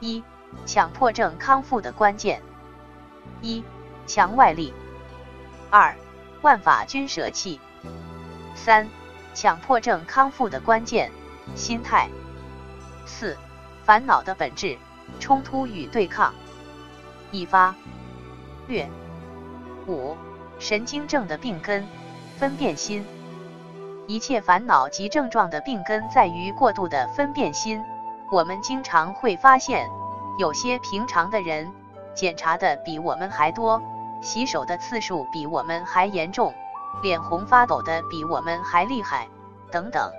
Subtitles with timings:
[0.00, 0.24] 一、
[0.64, 2.42] 强迫症康复的关键：
[3.42, 3.62] 一、
[4.06, 4.72] 强外力；
[5.70, 5.94] 二、
[6.40, 7.60] 万法均舍弃；
[8.54, 8.88] 三、
[9.34, 11.12] 强迫症康复的关键：
[11.54, 12.08] 心态；
[13.04, 13.36] 四、
[13.84, 14.78] 烦恼的本质：
[15.20, 16.34] 冲突与对抗。
[17.30, 17.74] 一发
[18.66, 18.88] 略
[19.86, 20.16] 五、
[20.58, 21.86] 神经症的病根：
[22.38, 23.04] 分辨心。
[24.06, 27.80] 一切烦恼及症状的病根在于过度的分辨心。
[28.32, 29.88] 我们经常会发现，
[30.38, 31.72] 有些平常的人
[32.14, 33.82] 检查的比我们还多，
[34.22, 36.54] 洗手的次数比我们还严重，
[37.02, 39.28] 脸红发抖的比我们还厉害，
[39.70, 40.10] 等等。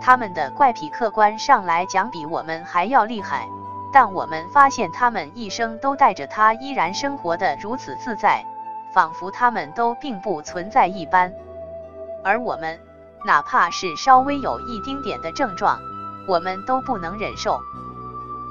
[0.00, 3.48] 他们的怪癖客观上来讲比我们还要厉害，
[3.92, 8.44] 但我们发现他们一生都带着它，依然生活的如此自在，
[8.94, 11.32] 仿佛他们都并不存在一般。
[12.24, 12.78] 而我们。
[13.24, 15.80] 哪怕是稍微有一丁点的症状，
[16.28, 17.58] 我们都不能忍受。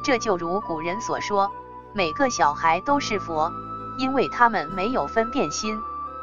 [0.05, 1.51] 这就如古人所说，
[1.91, 3.51] 每个小孩都是佛，
[3.97, 5.75] 因为他们没有分辨心。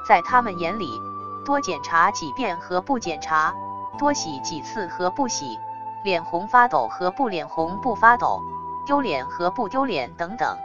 [0.07, 1.03] 在他们眼里，
[1.45, 3.53] 多检查几遍和不检查，
[3.98, 5.59] 多洗几次和不洗，
[6.05, 8.41] 脸红发抖和不脸红不发抖，
[8.87, 10.57] 丢脸和不丢脸等等，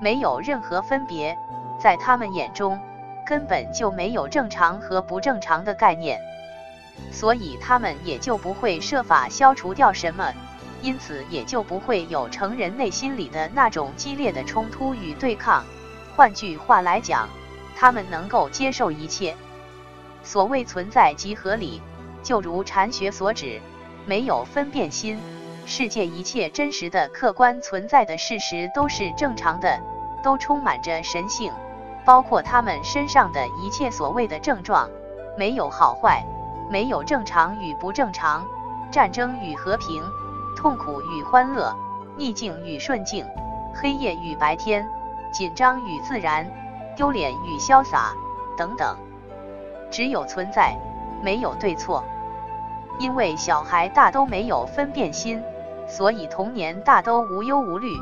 [0.00, 1.36] 没有任何分别。
[1.80, 2.78] 在他们眼中，
[3.26, 6.20] 根本就没有正常和不正常的概念。
[7.10, 10.32] 所以他们也就不会设法消除掉什么，
[10.82, 15.64] 因此也就不会有成人内心里的那种激烈的冲突与对抗。
[16.16, 17.28] 换句话来讲，
[17.76, 19.34] 他们能够接受一切。
[20.22, 21.80] 所谓存在即合理，
[22.22, 23.60] 就如禅学所指，
[24.06, 25.18] 没有分辨心，
[25.66, 29.80] 世界一切真实的客观存在的事实都是正常的，
[30.22, 31.52] 都充满着神性，
[32.04, 34.88] 包括他们身上的一切所谓的症状，
[35.38, 36.24] 没有好坏。
[36.70, 38.46] 没有正常与不正常，
[38.92, 40.00] 战争与和平，
[40.56, 41.74] 痛苦与欢乐，
[42.16, 43.26] 逆境与顺境，
[43.74, 44.86] 黑夜与白天，
[45.32, 46.50] 紧张与自然，
[46.96, 48.12] 丢脸与潇洒，
[48.56, 48.96] 等等。
[49.90, 50.76] 只有存在，
[51.22, 52.04] 没有对错。
[52.98, 55.42] 因为小孩大都没有分辨心，
[55.88, 57.96] 所以童年大都无忧无虑，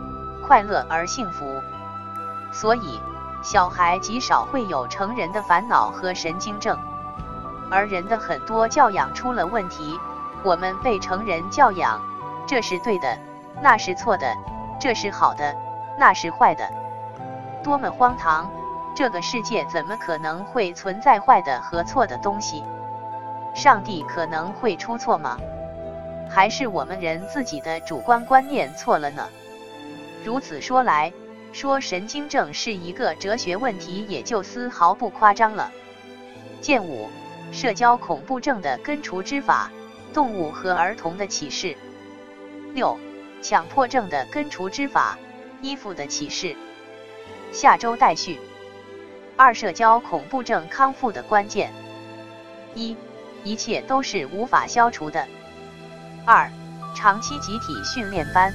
[0.47, 1.45] 快乐而幸福。
[2.51, 2.99] 所以
[3.43, 6.77] 小孩极少会有成人的烦恼和神经症。
[7.71, 9.99] 而人的很多教养出了问题，
[10.43, 12.01] 我们被成人教养，
[12.49, 13.19] 这是对的，
[13.61, 14.35] 那是错的，
[14.81, 15.55] 这是好的，
[15.99, 16.67] 那是坏的，
[17.63, 18.51] 多么荒唐！
[18.97, 22.65] 这个世界怎么可能会存在坏的和错的东西？
[23.55, 25.37] 上帝可能会出错吗？
[26.31, 29.29] 还是我们人自己的主观观念错了呢？
[30.25, 31.13] 如此说来，
[31.53, 35.71] 说神经症是一个哲学问题，也就丝毫不夸张了。
[36.63, 37.11] 见五。
[37.51, 39.71] 社交恐怖症的根除之法，
[40.13, 41.77] 动物和儿童的启示。
[42.79, 42.97] 六、
[43.43, 45.19] 强迫症的根除之法，
[45.61, 46.55] 依附的启示。
[47.51, 48.39] 下周待续。
[49.37, 51.73] 二、社交恐怖症康复的关键。
[52.77, 52.97] 一、
[53.43, 55.27] 一切都是无法消除的。
[56.25, 56.49] 二、
[56.95, 58.55] 长期集体训练班。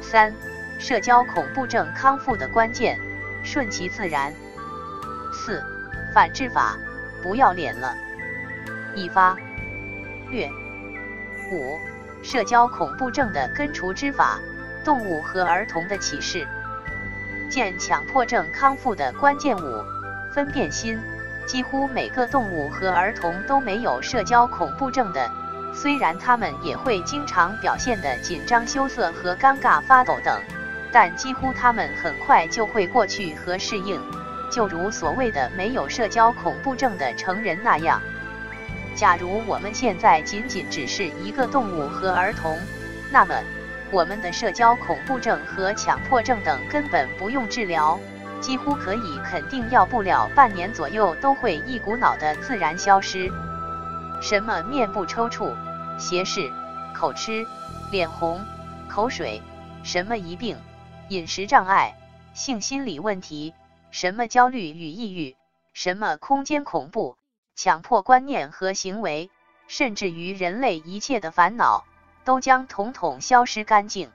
[0.00, 0.34] 三、
[0.78, 2.98] 社交恐怖症康复的关键，
[3.44, 4.32] 顺其自然。
[5.34, 5.62] 四、
[6.14, 6.78] 反制法。
[7.22, 7.94] 不要脸了！
[8.94, 9.36] 一发
[10.30, 10.48] 略
[11.52, 11.78] 五
[12.22, 14.38] 社交恐怖症的根除之法，
[14.84, 16.46] 动物和儿童的启示。
[17.50, 19.84] 见强迫症康复的关键五
[20.34, 20.98] 分辨心。
[21.46, 25.30] 几乎每个动物和儿童都没有社交恐怖症的，
[25.72, 30.38] 虽然他们也会经常表现的紧张、羞涩和尴尬、发抖等，
[30.92, 33.98] 但几乎他们很快就会过去和适应。
[34.50, 38.02] 就如所谓的没有社交恐怖症的成人那样，
[38.98, 42.58] 假如我们现在仅仅只是一个动物和儿童，
[43.12, 43.32] 那么
[43.92, 47.96] 我们的社交恐怖症和强迫症等根本不用治疗，
[48.40, 53.30] 几乎可以肯定要不了半年左右都会一股脑的自然消失。
[54.20, 55.54] 什么面部抽搐、
[55.96, 56.50] 斜视、
[56.92, 57.46] 口吃、
[57.92, 58.44] 脸红、
[58.88, 59.40] 口水，
[59.84, 60.56] 什么疑病、
[61.08, 61.94] 饮食障碍、
[62.34, 63.54] 性心理问题。
[63.92, 65.36] 什么焦虑与抑郁，
[65.72, 67.16] 什么空间恐怖、
[67.60, 69.32] 强迫观念和行为，
[69.66, 71.84] 甚至于人类一切的烦恼，
[72.24, 74.12] 都将统统消失干净。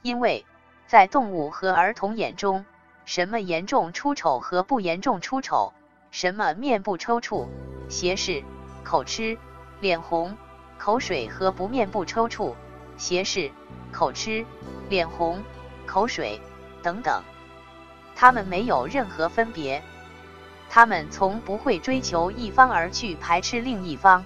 [0.00, 0.46] 因为
[0.86, 2.64] 在动物和儿童眼中，
[3.04, 5.74] 什么严重出丑和不严重出丑，
[6.10, 7.46] 什么面部抽搐、
[7.90, 8.42] 斜视、
[8.82, 9.36] 口吃、
[9.80, 10.34] 脸红、
[10.78, 12.54] 口水和不面部抽搐、
[12.96, 13.52] 斜视、
[13.92, 14.46] 口吃、
[14.88, 15.44] 脸红、
[15.84, 16.40] 口水
[16.82, 17.22] 等等。
[18.14, 19.82] 他们没有任何分别，
[20.68, 24.24] 他们从不会追求一方而去排斥另一方。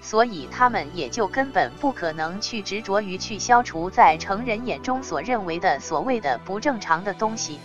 [0.00, 7.60] 所以他们也就根本不可能去执着于去消除在成人眼中所认为的所谓的不正常的东西。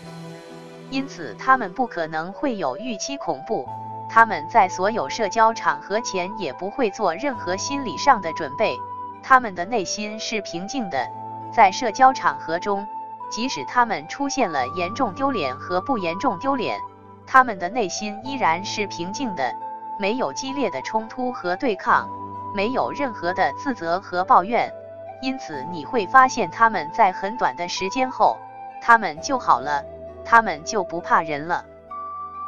[0.91, 3.67] 因此，他们不可能会有预期恐怖。
[4.09, 8.77] 他们在所有社交场合前也不会做任何心理上的准备。
[9.21, 11.09] 他们的内心是平静的，
[11.51, 12.87] 在社交场合中，
[13.29, 16.79] 即使他们出现了严重丢脸和不严重丢脸，
[17.27, 19.53] 他们的内心依然是平静的，
[19.99, 22.09] 没有激烈的冲突和对抗。
[22.55, 24.73] 没有任何的自责和抱怨，
[25.21, 28.37] 因此你会发现他们在很短的时间后，
[28.81, 29.83] 他们就好了，
[30.25, 31.65] 他们就不怕人了。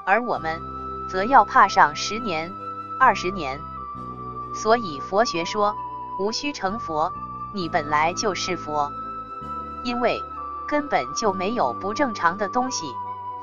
[0.06, 0.58] 而我们
[1.12, 2.50] 则要怕上十年、
[3.00, 3.60] 二十年。
[4.56, 5.76] 所以佛学说，
[6.18, 7.12] 无需成佛，
[7.54, 8.90] 你本来就是佛，
[9.84, 10.20] 因为
[10.68, 12.92] 根本就没有不正常的东西，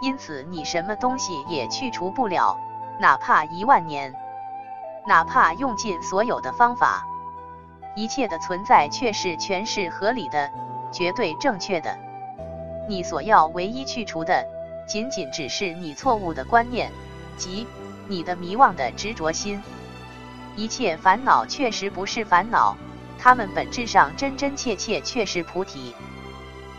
[0.00, 2.58] 因此你什么东西也去除不了，
[2.98, 4.14] 哪怕一万年。
[5.06, 7.06] 哪怕用尽所有的方法，
[7.94, 10.50] 一切的存在却是全是合理的、
[10.92, 11.96] 绝对正确的。
[12.88, 14.44] 你所要唯一去除的，
[14.86, 16.90] 仅仅只是你错误的观念，
[17.36, 17.66] 即
[18.08, 19.62] 你的迷惘的执着心。
[20.56, 22.76] 一切烦恼确实不是烦恼，
[23.18, 25.94] 它们本质上真真切切却是菩提。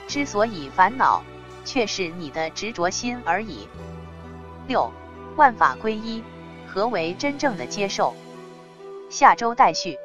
[0.07, 1.21] 之所以烦恼，
[1.67, 3.67] 却是你的执着心而已。
[4.69, 4.89] 六
[5.35, 6.23] 万法归一。
[6.65, 8.13] 何为真正的接受？
[9.09, 9.97] 下周待续。